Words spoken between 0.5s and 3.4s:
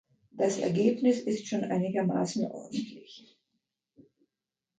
Ergebnis ist schon einigermaßen ordentlich.